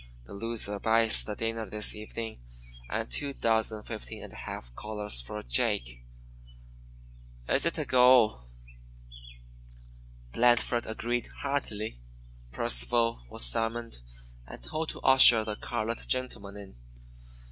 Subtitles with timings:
[0.25, 2.39] The loser buys the dinner this evening
[2.89, 6.03] and two dozen 15½ collars for Jake.
[7.47, 8.45] Is it a go?"
[10.33, 11.99] Blandford agreed heartily.
[12.51, 13.99] Percival was summoned,
[14.47, 16.75] and told to usher the "colored gentleman" in.